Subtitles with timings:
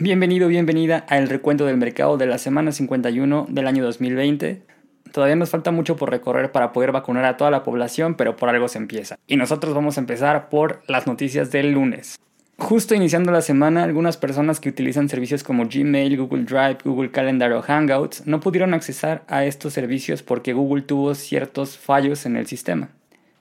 [0.00, 4.62] Bienvenido, bienvenida a el recuento del mercado de la semana 51 del año 2020.
[5.10, 8.48] Todavía nos falta mucho por recorrer para poder vacunar a toda la población, pero por
[8.48, 9.18] algo se empieza.
[9.26, 12.16] Y nosotros vamos a empezar por las noticias del lunes.
[12.58, 17.52] Justo iniciando la semana, algunas personas que utilizan servicios como Gmail, Google Drive, Google Calendar
[17.52, 22.46] o Hangouts no pudieron accesar a estos servicios porque Google tuvo ciertos fallos en el
[22.46, 22.90] sistema.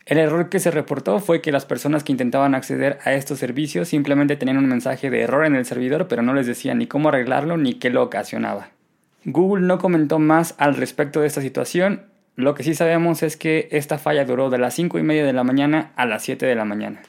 [0.08, 3.89] El error que se reportó fue que las personas que intentaban acceder a estos servicios
[3.89, 7.10] simplemente tenían un mensaje de error en el servidor pero no les decía ni cómo
[7.10, 8.70] arreglarlo ni qué lo ocasionaba.
[9.25, 12.04] Google no comentó más al respecto de esta situación,
[12.38, 15.33] lo que sí sabemos es que esta falla duró de las 5 y media de
[15.33, 17.02] la mañana a las 7 de la mañana.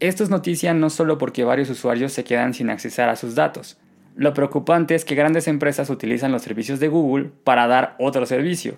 [0.00, 3.78] Esto es noticia no solo porque varios usuarios se quedan sin accesar a sus datos.
[4.16, 8.76] Lo preocupante es que grandes empresas utilizan los servicios de Google para dar otro servicio.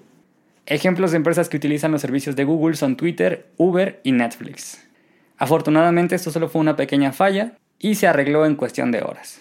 [0.67, 4.85] Ejemplos de empresas que utilizan los servicios de Google son Twitter, Uber y Netflix.
[5.39, 9.41] Afortunadamente esto solo fue una pequeña falla y se arregló en cuestión de horas.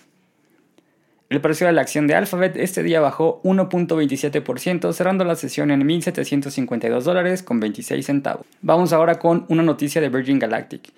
[1.29, 5.81] El precio de la acción de Alphabet este día bajó 1.27%, cerrando la sesión en
[5.87, 8.45] 1.752 dólares con 26 centavos.
[8.61, 10.93] Vamos ahora con una noticia de Virgin Galactic.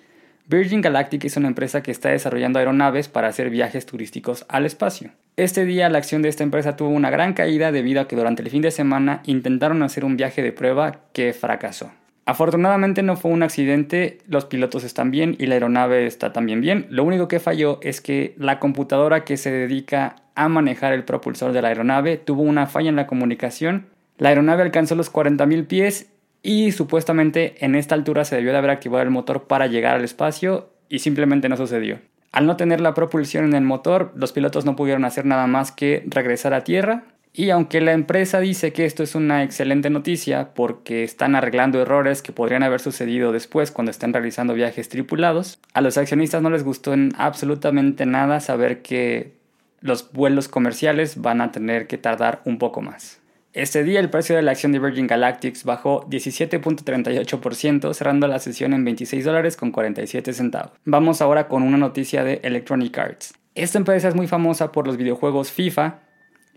[0.50, 5.10] Virgin Galactic es una empresa que está desarrollando aeronaves para hacer viajes turísticos al espacio.
[5.36, 8.42] Este día la acción de esta empresa tuvo una gran caída debido a que durante
[8.42, 11.90] el fin de semana intentaron hacer un viaje de prueba que fracasó.
[12.24, 16.86] Afortunadamente no fue un accidente, los pilotos están bien y la aeronave está también bien.
[16.88, 21.52] Lo único que falló es que la computadora que se dedica a manejar el propulsor
[21.52, 23.88] de la aeronave tuvo una falla en la comunicación.
[24.16, 26.06] La aeronave alcanzó los 40.000 pies
[26.42, 30.04] y supuestamente en esta altura se debió de haber activado el motor para llegar al
[30.04, 31.98] espacio y simplemente no sucedió.
[32.32, 35.72] Al no tener la propulsión en el motor, los pilotos no pudieron hacer nada más
[35.72, 37.04] que regresar a tierra.
[37.32, 42.22] Y aunque la empresa dice que esto es una excelente noticia porque están arreglando errores
[42.22, 46.64] que podrían haber sucedido después cuando estén realizando viajes tripulados, a los accionistas no les
[46.64, 49.38] gustó en absolutamente nada saber que
[49.80, 53.20] los vuelos comerciales van a tener que tardar un poco más.
[53.58, 58.72] Este día el precio de la acción de Virgin Galactic bajó 17.38%, cerrando la sesión
[58.72, 60.70] en 26 dólares con 47 centavos.
[60.84, 63.34] Vamos ahora con una noticia de Electronic Arts.
[63.56, 65.98] Esta empresa es muy famosa por los videojuegos FIFA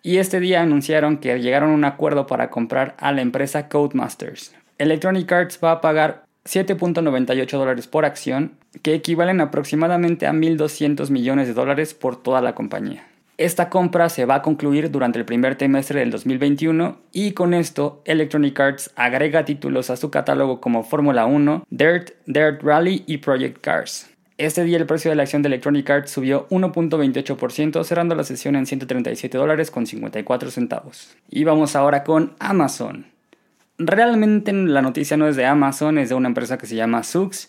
[0.03, 4.53] y este día anunciaron que llegaron a un acuerdo para comprar a la empresa Codemasters.
[4.77, 11.47] Electronic Arts va a pagar 7.98 dólares por acción, que equivalen aproximadamente a 1.200 millones
[11.47, 13.07] de dólares por toda la compañía.
[13.41, 18.03] Esta compra se va a concluir durante el primer trimestre del 2021 y con esto
[18.05, 23.57] Electronic Arts agrega títulos a su catálogo como Fórmula 1, Dirt, Dirt Rally y Project
[23.59, 24.11] Cars.
[24.37, 28.55] Este día el precio de la acción de Electronic Arts subió 1.28%, cerrando la sesión
[28.55, 31.17] en 137 dólares con 54 centavos.
[31.27, 33.07] Y vamos ahora con Amazon.
[33.79, 37.47] Realmente la noticia no es de Amazon, es de una empresa que se llama Sux,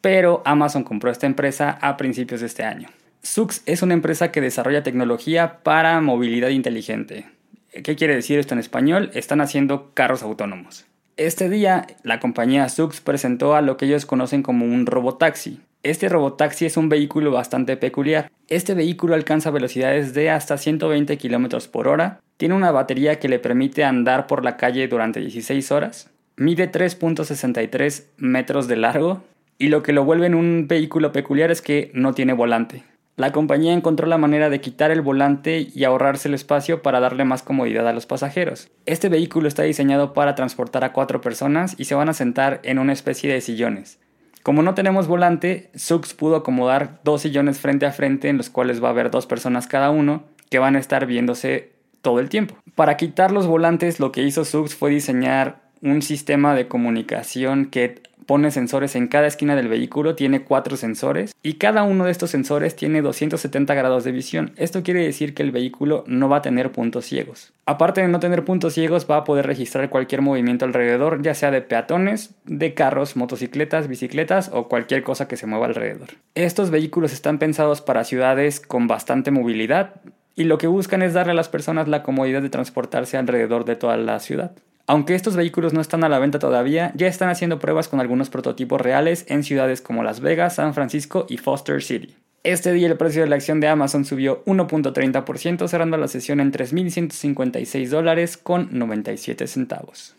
[0.00, 2.88] pero Amazon compró esta empresa a principios de este año.
[3.22, 7.26] Sux es una empresa que desarrolla tecnología para movilidad inteligente.
[7.70, 9.10] ¿Qué quiere decir esto en español?
[9.14, 10.86] Están haciendo carros autónomos.
[11.16, 15.60] Este día, la compañía Sux presentó a lo que ellos conocen como un robotaxi.
[15.84, 18.30] Este robotaxi es un vehículo bastante peculiar.
[18.48, 23.38] Este vehículo alcanza velocidades de hasta 120 km por hora, tiene una batería que le
[23.38, 29.22] permite andar por la calle durante 16 horas, mide 3.63 metros de largo
[29.58, 32.82] y lo que lo vuelve en un vehículo peculiar es que no tiene volante.
[33.16, 37.24] La compañía encontró la manera de quitar el volante y ahorrarse el espacio para darle
[37.24, 38.70] más comodidad a los pasajeros.
[38.86, 42.78] Este vehículo está diseñado para transportar a cuatro personas y se van a sentar en
[42.78, 43.98] una especie de sillones.
[44.42, 48.82] Como no tenemos volante, Sux pudo acomodar dos sillones frente a frente en los cuales
[48.82, 52.56] va a haber dos personas cada uno que van a estar viéndose todo el tiempo.
[52.74, 58.02] Para quitar los volantes lo que hizo Sux fue diseñar un sistema de comunicación que
[58.32, 62.30] pone sensores en cada esquina del vehículo, tiene cuatro sensores y cada uno de estos
[62.30, 64.54] sensores tiene 270 grados de visión.
[64.56, 67.52] Esto quiere decir que el vehículo no va a tener puntos ciegos.
[67.66, 71.50] Aparte de no tener puntos ciegos, va a poder registrar cualquier movimiento alrededor, ya sea
[71.50, 76.08] de peatones, de carros, motocicletas, bicicletas o cualquier cosa que se mueva alrededor.
[76.34, 80.00] Estos vehículos están pensados para ciudades con bastante movilidad
[80.34, 83.76] y lo que buscan es darle a las personas la comodidad de transportarse alrededor de
[83.76, 84.52] toda la ciudad.
[84.86, 88.30] Aunque estos vehículos no están a la venta todavía, ya están haciendo pruebas con algunos
[88.30, 92.16] prototipos reales en ciudades como Las Vegas, San Francisco y Foster City.
[92.44, 96.50] Este día el precio de la acción de Amazon subió 1.30%, cerrando la sesión en
[96.50, 100.16] 3.156 dólares con 97 centavos.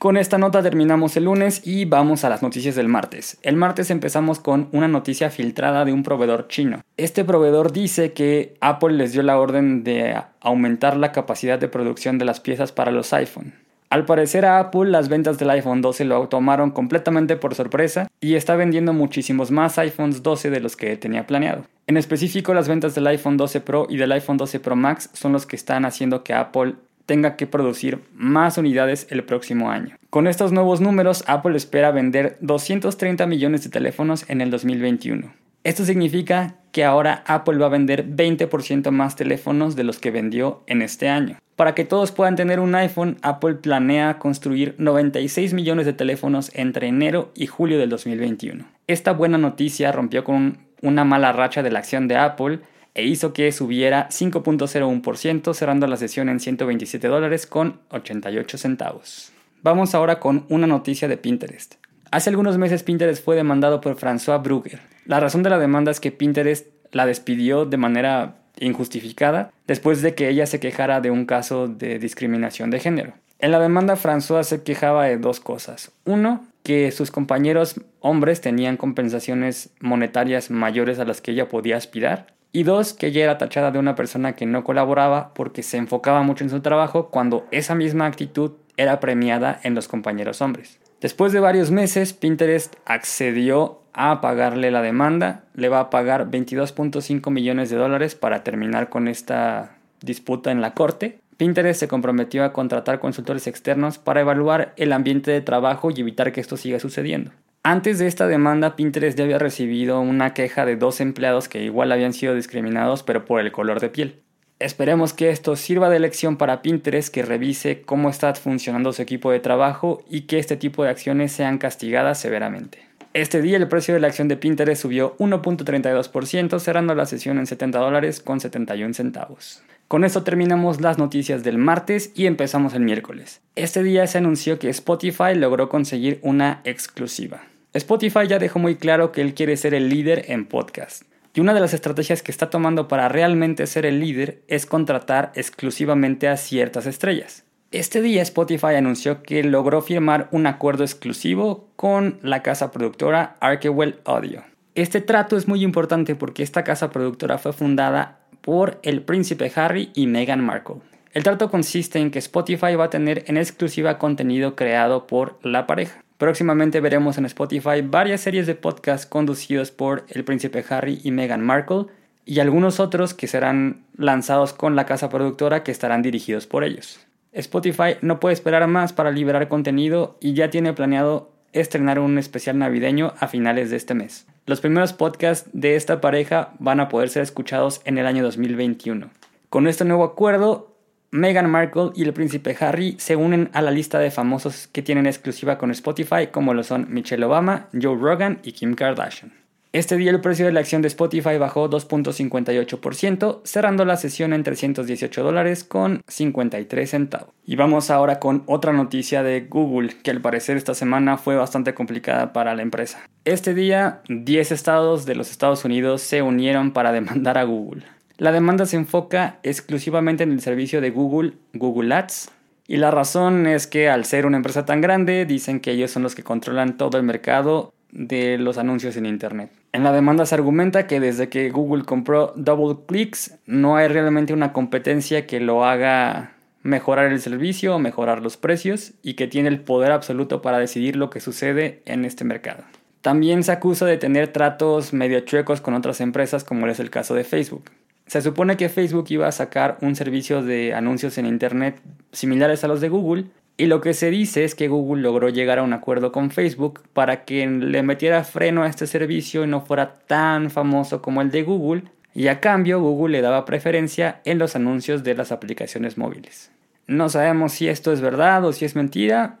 [0.00, 3.36] Con esta nota terminamos el lunes y vamos a las noticias del martes.
[3.42, 6.80] El martes empezamos con una noticia filtrada de un proveedor chino.
[6.96, 12.16] Este proveedor dice que Apple les dio la orden de aumentar la capacidad de producción
[12.16, 13.52] de las piezas para los iPhone.
[13.90, 18.36] Al parecer a Apple las ventas del iPhone 12 lo tomaron completamente por sorpresa y
[18.36, 21.64] está vendiendo muchísimos más iPhones 12 de los que tenía planeado.
[21.88, 25.32] En específico las ventas del iPhone 12 Pro y del iPhone 12 Pro Max son
[25.32, 29.96] los que están haciendo que Apple tenga que producir más unidades el próximo año.
[30.08, 35.32] Con estos nuevos números, Apple espera vender 230 millones de teléfonos en el 2021.
[35.62, 40.62] Esto significa que ahora Apple va a vender 20% más teléfonos de los que vendió
[40.66, 41.36] en este año.
[41.56, 46.86] Para que todos puedan tener un iPhone, Apple planea construir 96 millones de teléfonos entre
[46.86, 48.64] enero y julio del 2021.
[48.86, 52.60] Esta buena noticia rompió con una mala racha de la acción de Apple
[52.94, 59.32] e hizo que subiera 5.01% cerrando la sesión en 127 dólares con 88 centavos.
[59.62, 61.79] Vamos ahora con una noticia de Pinterest.
[62.12, 64.80] Hace algunos meses Pinterest fue demandado por François Brugger.
[65.06, 70.16] La razón de la demanda es que Pinterest la despidió de manera injustificada después de
[70.16, 73.12] que ella se quejara de un caso de discriminación de género.
[73.38, 75.92] En la demanda François se quejaba de dos cosas.
[76.04, 82.26] Uno, que sus compañeros hombres tenían compensaciones monetarias mayores a las que ella podía aspirar.
[82.50, 86.24] Y dos, que ella era tachada de una persona que no colaboraba porque se enfocaba
[86.24, 90.79] mucho en su trabajo cuando esa misma actitud era premiada en los compañeros hombres.
[91.00, 97.30] Después de varios meses, Pinterest accedió a pagarle la demanda, le va a pagar 22.5
[97.30, 101.18] millones de dólares para terminar con esta disputa en la corte.
[101.38, 106.32] Pinterest se comprometió a contratar consultores externos para evaluar el ambiente de trabajo y evitar
[106.32, 107.30] que esto siga sucediendo.
[107.62, 111.92] Antes de esta demanda, Pinterest ya había recibido una queja de dos empleados que igual
[111.92, 114.22] habían sido discriminados, pero por el color de piel.
[114.60, 119.30] Esperemos que esto sirva de lección para Pinterest que revise cómo está funcionando su equipo
[119.30, 122.86] de trabajo y que este tipo de acciones sean castigadas severamente.
[123.14, 127.46] Este día el precio de la acción de Pinterest subió 1.32%, cerrando la sesión en
[127.46, 129.62] 70 dólares con 71 centavos.
[129.88, 133.40] Con esto terminamos las noticias del martes y empezamos el miércoles.
[133.56, 137.44] Este día se anunció que Spotify logró conseguir una exclusiva.
[137.72, 141.04] Spotify ya dejó muy claro que él quiere ser el líder en podcast.
[141.32, 145.30] Y una de las estrategias que está tomando para realmente ser el líder es contratar
[145.34, 147.44] exclusivamente a ciertas estrellas.
[147.70, 154.00] Este día Spotify anunció que logró firmar un acuerdo exclusivo con la casa productora Arkewell
[154.04, 154.42] Audio.
[154.74, 159.90] Este trato es muy importante porque esta casa productora fue fundada por el príncipe Harry
[159.94, 160.76] y Meghan Markle.
[161.12, 165.66] El trato consiste en que Spotify va a tener en exclusiva contenido creado por la
[165.66, 166.02] pareja.
[166.20, 171.40] Próximamente veremos en Spotify varias series de podcasts conducidos por el príncipe Harry y Meghan
[171.40, 171.86] Markle
[172.26, 177.00] y algunos otros que serán lanzados con la casa productora que estarán dirigidos por ellos.
[177.32, 182.58] Spotify no puede esperar más para liberar contenido y ya tiene planeado estrenar un especial
[182.58, 184.26] navideño a finales de este mes.
[184.44, 189.08] Los primeros podcasts de esta pareja van a poder ser escuchados en el año 2021.
[189.48, 190.69] Con este nuevo acuerdo,
[191.12, 195.06] Meghan Markle y el príncipe Harry se unen a la lista de famosos que tienen
[195.06, 199.32] exclusiva con Spotify, como lo son Michelle Obama, Joe Rogan y Kim Kardashian.
[199.72, 204.42] Este día el precio de la acción de Spotify bajó 2.58%, cerrando la sesión en
[204.42, 207.34] 318 dólares con 53 centavos.
[207.44, 211.72] Y vamos ahora con otra noticia de Google, que al parecer esta semana fue bastante
[211.72, 213.00] complicada para la empresa.
[213.24, 217.84] Este día, 10 estados de los Estados Unidos se unieron para demandar a Google.
[218.20, 222.30] La demanda se enfoca exclusivamente en el servicio de Google, Google Ads,
[222.68, 226.02] y la razón es que al ser una empresa tan grande, dicen que ellos son
[226.02, 229.50] los que controlan todo el mercado de los anuncios en Internet.
[229.72, 234.52] En la demanda se argumenta que desde que Google compró DoubleClicks no hay realmente una
[234.52, 239.60] competencia que lo haga mejorar el servicio o mejorar los precios y que tiene el
[239.60, 242.64] poder absoluto para decidir lo que sucede en este mercado.
[243.00, 247.14] También se acusa de tener tratos medio chuecos con otras empresas como es el caso
[247.14, 247.70] de Facebook.
[248.10, 252.66] Se supone que Facebook iba a sacar un servicio de anuncios en Internet similares a
[252.66, 253.26] los de Google,
[253.56, 256.80] y lo que se dice es que Google logró llegar a un acuerdo con Facebook
[256.92, 261.30] para que le metiera freno a este servicio y no fuera tan famoso como el
[261.30, 265.96] de Google, y a cambio Google le daba preferencia en los anuncios de las aplicaciones
[265.96, 266.50] móviles.
[266.88, 269.38] No sabemos si esto es verdad o si es mentira,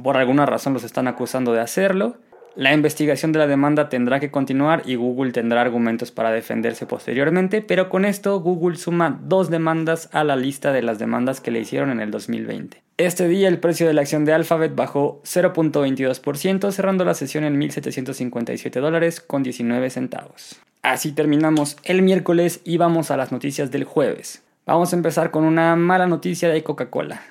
[0.00, 2.18] por alguna razón los están acusando de hacerlo,
[2.54, 7.62] la investigación de la demanda tendrá que continuar y Google tendrá argumentos para defenderse posteriormente,
[7.62, 11.60] pero con esto Google suma dos demandas a la lista de las demandas que le
[11.60, 12.82] hicieron en el 2020.
[12.98, 17.58] Este día el precio de la acción de Alphabet bajó 0.22%, cerrando la sesión en
[17.58, 20.60] 1.757 dólares con 19 centavos.
[20.82, 24.42] Así terminamos el miércoles y vamos a las noticias del jueves.
[24.66, 27.22] Vamos a empezar con una mala noticia de Coca-Cola.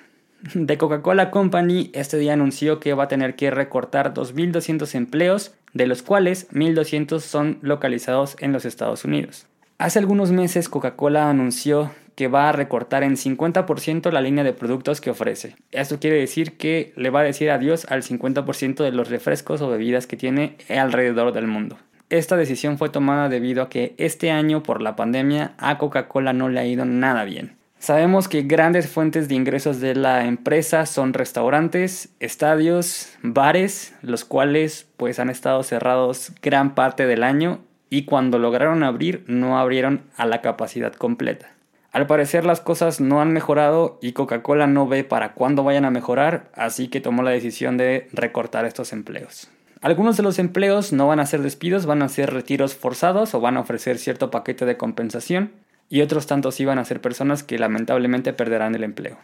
[0.53, 5.86] The Coca-Cola Company este día anunció que va a tener que recortar 2.200 empleos, de
[5.86, 9.48] los cuales 1.200 son localizados en los Estados Unidos.
[9.77, 15.00] Hace algunos meses Coca-Cola anunció que va a recortar en 50% la línea de productos
[15.00, 15.55] que ofrece.
[15.71, 19.69] Esto quiere decir que le va a decir adiós al 50% de los refrescos o
[19.69, 21.77] bebidas que tiene alrededor del mundo.
[22.10, 26.50] Esta decisión fue tomada debido a que este año por la pandemia a Coca-Cola no
[26.50, 27.61] le ha ido nada bien.
[27.81, 34.85] Sabemos que grandes fuentes de ingresos de la empresa son restaurantes, estadios, bares, los cuales
[34.97, 40.27] pues han estado cerrados gran parte del año y cuando lograron abrir no abrieron a
[40.27, 41.53] la capacidad completa.
[41.91, 45.89] Al parecer las cosas no han mejorado y Coca-Cola no ve para cuándo vayan a
[45.89, 49.50] mejorar, así que tomó la decisión de recortar estos empleos.
[49.81, 53.41] Algunos de los empleos no van a ser despidos, van a ser retiros forzados o
[53.41, 55.50] van a ofrecer cierto paquete de compensación
[55.91, 59.17] y otros tantos iban a ser personas que lamentablemente perderán el empleo.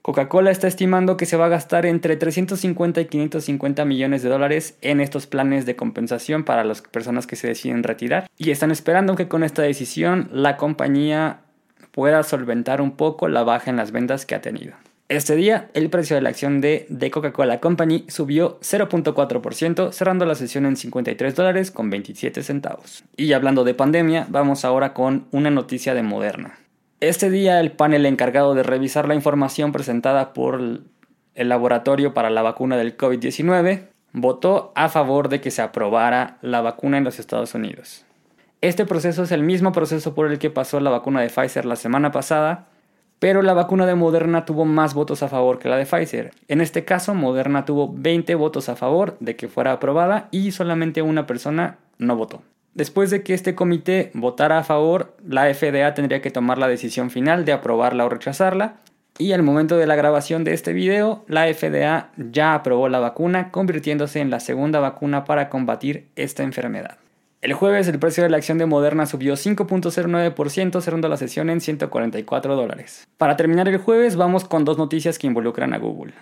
[0.00, 4.76] Coca-Cola está estimando que se va a gastar entre 350 y 550 millones de dólares
[4.80, 9.16] en estos planes de compensación para las personas que se deciden retirar y están esperando
[9.16, 11.40] que con esta decisión la compañía
[11.90, 14.74] pueda solventar un poco la baja en las ventas que ha tenido.
[15.10, 20.34] Este día, el precio de la acción de The Coca-Cola Company subió 0.4%, cerrando la
[20.34, 23.04] sesión en 53 dólares con 27 centavos.
[23.14, 26.58] Y hablando de pandemia, vamos ahora con una noticia de Moderna.
[27.00, 30.58] Este día el panel encargado de revisar la información presentada por
[31.34, 36.62] el laboratorio para la vacuna del COVID-19 votó a favor de que se aprobara la
[36.62, 38.06] vacuna en los Estados Unidos.
[38.62, 41.76] Este proceso es el mismo proceso por el que pasó la vacuna de Pfizer la
[41.76, 42.68] semana pasada,
[43.24, 46.32] pero la vacuna de Moderna tuvo más votos a favor que la de Pfizer.
[46.46, 51.00] En este caso, Moderna tuvo 20 votos a favor de que fuera aprobada y solamente
[51.00, 52.42] una persona no votó.
[52.74, 57.08] Después de que este comité votara a favor, la FDA tendría que tomar la decisión
[57.08, 58.74] final de aprobarla o rechazarla.
[59.16, 63.50] Y al momento de la grabación de este video, la FDA ya aprobó la vacuna,
[63.50, 66.98] convirtiéndose en la segunda vacuna para combatir esta enfermedad.
[67.44, 71.60] El jueves el precio de la acción de Moderna subió 5.09%, cerrando la sesión en
[71.60, 73.06] 144 dólares.
[73.18, 76.14] Para terminar el jueves vamos con dos noticias que involucran a Google.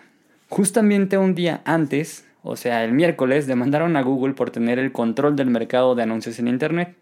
[0.49, 5.37] Justamente un día antes, o sea, el miércoles, demandaron a Google por tener el control
[5.37, 6.97] del mercado de anuncios en Internet.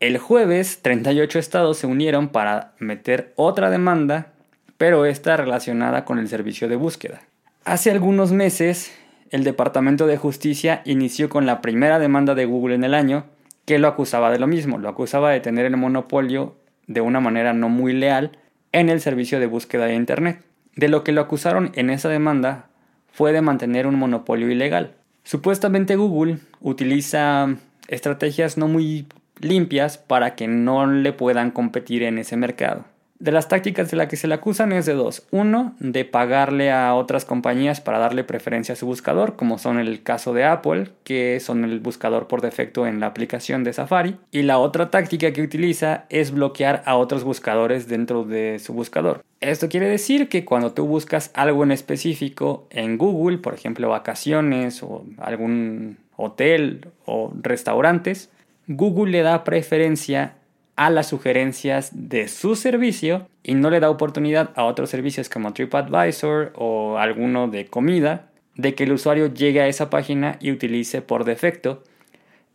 [0.00, 4.34] El jueves, 38 estados se unieron para meter otra demanda,
[4.76, 7.22] pero esta relacionada con el servicio de búsqueda.
[7.64, 8.92] Hace algunos meses,
[9.30, 13.24] el Departamento de Justicia inició con la primera demanda de Google en el año,
[13.64, 17.52] que lo acusaba de lo mismo, lo acusaba de tener el monopolio de una manera
[17.52, 18.38] no muy leal
[18.72, 20.42] en el servicio de búsqueda de Internet.
[20.74, 22.68] De lo que lo acusaron en esa demanda
[23.12, 24.94] fue de mantener un monopolio ilegal.
[25.22, 27.56] Supuestamente Google utiliza
[27.88, 29.06] estrategias no muy
[29.40, 32.84] limpias para que no le puedan competir en ese mercado.
[33.22, 35.28] De las tácticas de las que se le acusan es de dos.
[35.30, 40.02] Uno, de pagarle a otras compañías para darle preferencia a su buscador, como son el
[40.02, 44.16] caso de Apple, que son el buscador por defecto en la aplicación de Safari.
[44.32, 49.22] Y la otra táctica que utiliza es bloquear a otros buscadores dentro de su buscador.
[49.40, 54.82] Esto quiere decir que cuando tú buscas algo en específico en Google, por ejemplo vacaciones
[54.82, 58.30] o algún hotel o restaurantes,
[58.66, 60.34] Google le da preferencia
[60.76, 65.52] a las sugerencias de su servicio y no le da oportunidad a otros servicios como
[65.52, 71.02] TripAdvisor o alguno de comida de que el usuario llegue a esa página y utilice
[71.02, 71.82] por defecto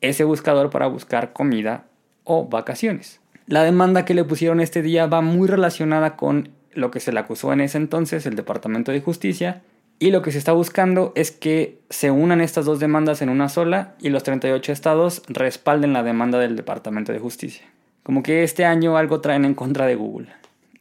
[0.01, 1.85] ese buscador para buscar comida
[2.23, 3.19] o vacaciones.
[3.47, 7.19] La demanda que le pusieron este día va muy relacionada con lo que se le
[7.19, 9.61] acusó en ese entonces el Departamento de Justicia
[9.99, 13.49] y lo que se está buscando es que se unan estas dos demandas en una
[13.49, 17.65] sola y los 38 estados respalden la demanda del Departamento de Justicia.
[18.07, 20.29] Como que este año algo traen en contra de Google.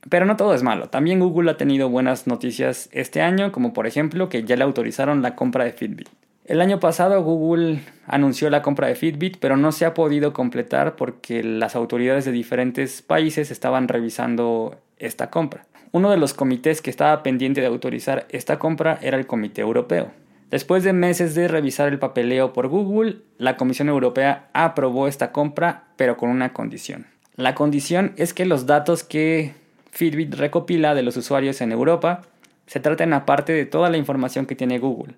[0.08, 0.90] Pero no todo es malo.
[0.90, 5.22] También Google ha tenido buenas noticias este año, como por ejemplo que ya le autorizaron
[5.22, 6.08] la compra de Fitbit.
[6.44, 10.94] El año pasado Google anunció la compra de Fitbit, pero no se ha podido completar
[10.94, 15.66] porque las autoridades de diferentes países estaban revisando esta compra.
[15.90, 20.12] Uno de los comités que estaba pendiente de autorizar esta compra era el Comité Europeo.
[20.48, 25.88] Después de meses de revisar el papeleo por Google, la Comisión Europea aprobó esta compra,
[25.96, 27.15] pero con una condición.
[27.36, 29.52] La condición es que los datos que
[29.90, 32.22] Fitbit recopila de los usuarios en Europa
[32.66, 35.14] se traten aparte de toda la información que tiene Google.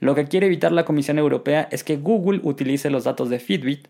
[0.00, 3.86] Lo que quiere evitar la Comisión Europea es que Google utilice los datos de Fitbit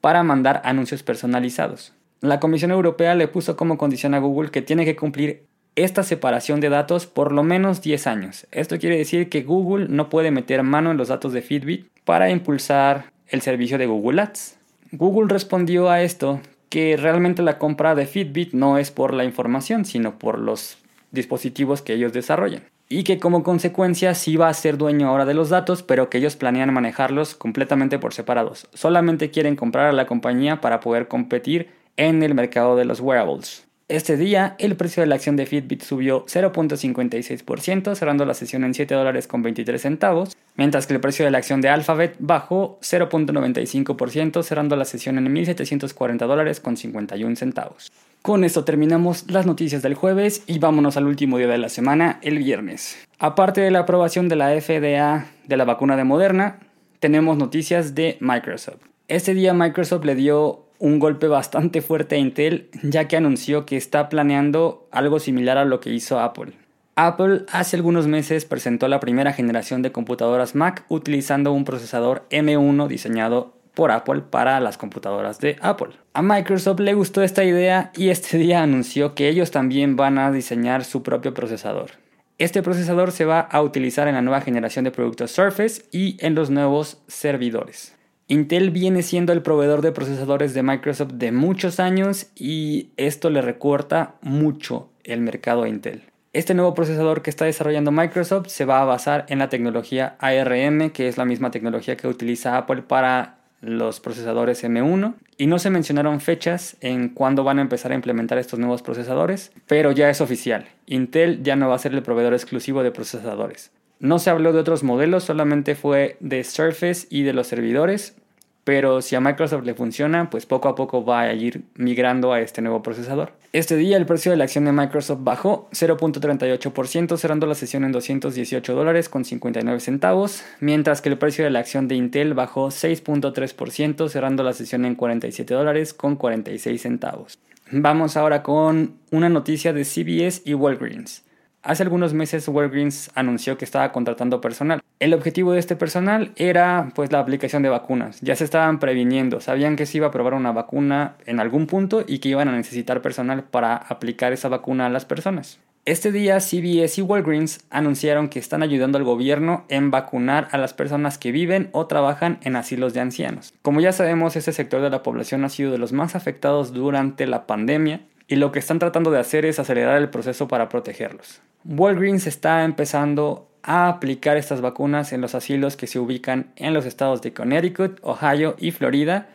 [0.00, 1.92] para mandar anuncios personalizados.
[2.20, 5.44] La Comisión Europea le puso como condición a Google que tiene que cumplir
[5.76, 8.46] esta separación de datos por lo menos 10 años.
[8.50, 12.30] Esto quiere decir que Google no puede meter mano en los datos de Fitbit para
[12.30, 14.56] impulsar el servicio de Google Ads.
[14.92, 16.40] Google respondió a esto
[16.74, 20.76] que realmente la compra de Fitbit no es por la información, sino por los
[21.12, 22.64] dispositivos que ellos desarrollan.
[22.88, 26.18] Y que como consecuencia sí va a ser dueño ahora de los datos, pero que
[26.18, 28.66] ellos planean manejarlos completamente por separados.
[28.74, 33.68] Solamente quieren comprar a la compañía para poder competir en el mercado de los wearables.
[33.94, 38.74] Este día, el precio de la acción de Fitbit subió 0.56%, cerrando la sesión en
[38.74, 42.76] 7 dólares con 23 centavos, mientras que el precio de la acción de Alphabet bajó
[42.80, 47.92] 0.95%, cerrando la sesión en 1.740 dólares con 51 centavos.
[48.20, 52.18] Con esto terminamos las noticias del jueves y vámonos al último día de la semana,
[52.22, 52.98] el viernes.
[53.20, 56.58] Aparte de la aprobación de la FDA de la vacuna de Moderna,
[56.98, 58.80] tenemos noticias de Microsoft.
[59.06, 63.78] Este día Microsoft le dio un golpe bastante fuerte a Intel ya que anunció que
[63.78, 66.52] está planeando algo similar a lo que hizo Apple.
[66.94, 72.86] Apple hace algunos meses presentó la primera generación de computadoras Mac utilizando un procesador M1
[72.86, 75.94] diseñado por Apple para las computadoras de Apple.
[76.12, 80.30] A Microsoft le gustó esta idea y este día anunció que ellos también van a
[80.30, 81.92] diseñar su propio procesador.
[82.36, 86.34] Este procesador se va a utilizar en la nueva generación de productos Surface y en
[86.34, 87.94] los nuevos servidores.
[88.34, 93.40] Intel viene siendo el proveedor de procesadores de Microsoft de muchos años y esto le
[93.40, 96.02] recorta mucho el mercado a Intel.
[96.32, 100.90] Este nuevo procesador que está desarrollando Microsoft se va a basar en la tecnología ARM,
[100.90, 105.70] que es la misma tecnología que utiliza Apple para los procesadores M1 y no se
[105.70, 110.20] mencionaron fechas en cuándo van a empezar a implementar estos nuevos procesadores, pero ya es
[110.20, 110.66] oficial.
[110.86, 113.70] Intel ya no va a ser el proveedor exclusivo de procesadores.
[114.00, 118.16] No se habló de otros modelos, solamente fue de Surface y de los servidores,
[118.64, 122.40] pero si a Microsoft le funciona, pues poco a poco va a ir migrando a
[122.40, 123.32] este nuevo procesador.
[123.52, 127.92] Este día el precio de la acción de Microsoft bajó 0.38%, cerrando la sesión en
[127.92, 132.68] 218 dólares con 59 centavos, mientras que el precio de la acción de Intel bajó
[132.68, 137.38] 6.3%, cerrando la sesión en 47 dólares con 46 centavos.
[137.70, 141.22] Vamos ahora con una noticia de CBS y Walgreens.
[141.64, 144.82] Hace algunos meses Walgreens anunció que estaba contratando personal.
[145.00, 148.20] El objetivo de este personal era pues la aplicación de vacunas.
[148.20, 152.04] Ya se estaban previniendo, sabían que se iba a probar una vacuna en algún punto
[152.06, 155.58] y que iban a necesitar personal para aplicar esa vacuna a las personas.
[155.86, 160.74] Este día CBS y Walgreens anunciaron que están ayudando al gobierno en vacunar a las
[160.74, 163.54] personas que viven o trabajan en asilos de ancianos.
[163.62, 167.26] Como ya sabemos, este sector de la población ha sido de los más afectados durante
[167.26, 168.00] la pandemia
[168.34, 171.40] y lo que están tratando de hacer es acelerar el proceso para protegerlos.
[171.64, 176.84] Walgreens está empezando a aplicar estas vacunas en los asilos que se ubican en los
[176.84, 179.28] estados de Connecticut, Ohio y Florida,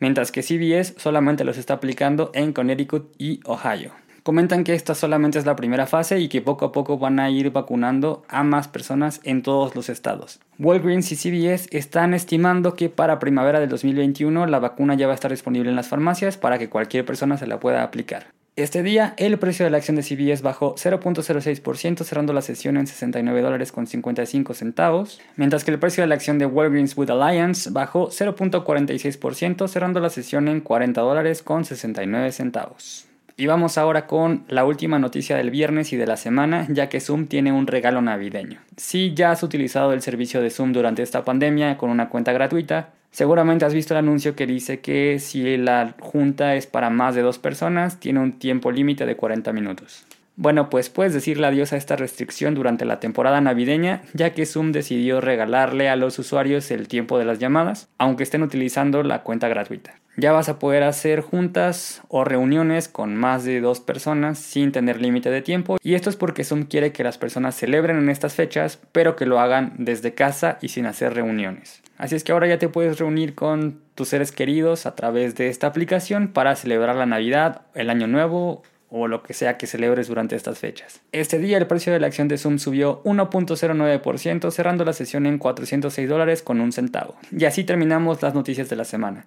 [0.00, 3.92] mientras que CBS solamente los está aplicando en Connecticut y Ohio.
[4.24, 7.30] Comentan que esta solamente es la primera fase y que poco a poco van a
[7.30, 10.40] ir vacunando a más personas en todos los estados.
[10.58, 15.14] Walgreens y CVS están estimando que para primavera del 2021 la vacuna ya va a
[15.14, 18.39] estar disponible en las farmacias para que cualquier persona se la pueda aplicar.
[18.60, 22.86] Este día, el precio de la acción de CVS bajó 0.06%, cerrando la sesión en
[22.86, 27.08] 69 dólares con 55 centavos, mientras que el precio de la acción de Walgreens with
[27.08, 33.06] Alliance bajó 0.46%, cerrando la sesión en 40 dólares con 69 centavos.
[33.34, 37.00] Y vamos ahora con la última noticia del viernes y de la semana, ya que
[37.00, 38.60] Zoom tiene un regalo navideño.
[38.76, 42.90] Si ya has utilizado el servicio de Zoom durante esta pandemia con una cuenta gratuita,
[43.10, 47.22] seguramente has visto el anuncio que dice que si la junta es para más de
[47.22, 50.04] dos personas, tiene un tiempo límite de 40 minutos.
[50.36, 54.72] Bueno, pues puedes decirle adiós a esta restricción durante la temporada navideña, ya que Zoom
[54.72, 59.48] decidió regalarle a los usuarios el tiempo de las llamadas, aunque estén utilizando la cuenta
[59.48, 59.96] gratuita.
[60.16, 65.00] Ya vas a poder hacer juntas o reuniones con más de dos personas sin tener
[65.00, 68.34] límite de tiempo, y esto es porque Zoom quiere que las personas celebren en estas
[68.34, 71.82] fechas, pero que lo hagan desde casa y sin hacer reuniones.
[72.00, 75.48] Así es que ahora ya te puedes reunir con tus seres queridos a través de
[75.48, 80.08] esta aplicación para celebrar la Navidad, el Año Nuevo o lo que sea que celebres
[80.08, 81.02] durante estas fechas.
[81.12, 85.36] Este día el precio de la acción de Zoom subió 1.09%, cerrando la sesión en
[85.36, 87.16] 406 dólares con un centavo.
[87.36, 89.26] Y así terminamos las noticias de la semana.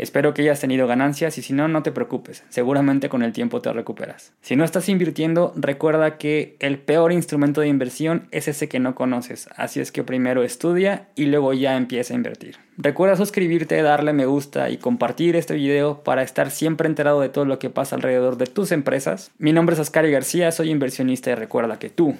[0.00, 3.60] Espero que hayas tenido ganancias y si no, no te preocupes, seguramente con el tiempo
[3.60, 4.32] te recuperas.
[4.40, 8.94] Si no estás invirtiendo, recuerda que el peor instrumento de inversión es ese que no
[8.94, 12.56] conoces, así es que primero estudia y luego ya empieza a invertir.
[12.78, 17.44] Recuerda suscribirte, darle me gusta y compartir este video para estar siempre enterado de todo
[17.44, 19.32] lo que pasa alrededor de tus empresas.
[19.36, 22.16] Mi nombre es Ascari García, soy inversionista y recuerda que tú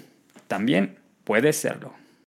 [0.49, 2.00] también puedes serlo.